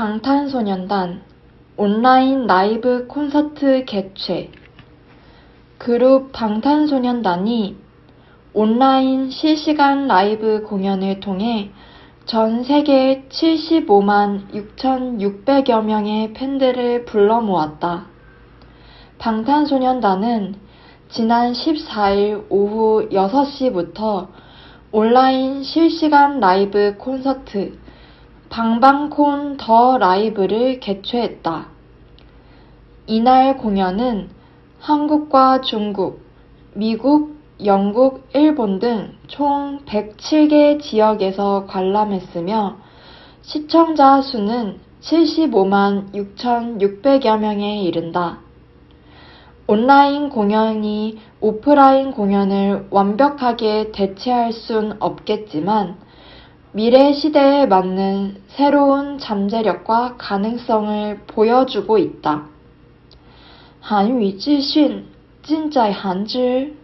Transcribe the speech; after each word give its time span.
방탄소년단 0.00 1.20
온라인 1.76 2.46
라이브 2.46 3.06
콘서트 3.06 3.84
개최 3.84 4.50
그룹 5.76 6.32
방탄소년단이 6.32 7.76
온라인 8.54 9.30
실시간 9.30 10.06
라이브 10.08 10.62
공연을 10.62 11.20
통해 11.20 11.70
전 12.24 12.64
세계 12.64 13.26
75만 13.28 14.50
6,600여 14.78 15.84
명의 15.84 16.32
팬들을 16.32 17.04
불러 17.04 17.42
모았다. 17.42 18.06
방탄소년단은 19.18 20.54
지난 21.10 21.52
14일 21.52 22.46
오후 22.48 23.06
6시부터 23.10 24.28
온라인 24.92 25.62
실시간 25.62 26.40
라이브 26.40 26.96
콘서트 26.96 27.78
방방콘 28.50 29.56
더 29.56 29.96
라이브를 29.96 30.80
개최했다. 30.80 31.68
이날 33.06 33.56
공연은 33.56 34.28
한국과 34.80 35.62
중국, 35.62 36.20
미국, 36.74 37.36
영국, 37.64 38.28
일본 38.34 38.78
등 38.78 39.20
총 39.30 39.78
107개 39.86 40.82
지역에서 40.82 41.66
관람했으며 41.68 42.78
시청자 43.42 44.20
수는 44.20 44.80
75만 45.00 46.12
6,600여 46.12 47.38
명에 47.38 47.82
이른다. 47.82 48.40
온라인 49.68 50.28
공연이 50.28 51.18
오프라인 51.40 52.10
공연을 52.10 52.88
완벽하게 52.90 53.92
대체할 53.92 54.52
순 54.52 54.96
없겠지만 54.98 55.96
미래 56.72 57.12
시대에 57.12 57.66
맞는 57.66 58.42
새로운 58.46 59.18
잠재력과 59.18 60.14
가능성을 60.16 61.22
보여주고 61.26 61.98
있다. 61.98 62.46
한유 63.80 64.38
지신 64.38 65.06
진짜 65.42 65.90
한줄 65.90 66.76